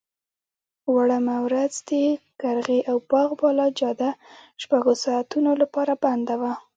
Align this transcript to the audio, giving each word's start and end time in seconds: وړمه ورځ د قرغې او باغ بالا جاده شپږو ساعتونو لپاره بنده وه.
وړمه 0.93 1.35
ورځ 1.47 1.73
د 1.89 1.91
قرغې 2.41 2.79
او 2.89 2.97
باغ 3.11 3.29
بالا 3.41 3.67
جاده 3.79 4.09
شپږو 4.61 4.93
ساعتونو 5.03 5.51
لپاره 5.61 5.93
بنده 6.03 6.35
وه. 6.41 6.53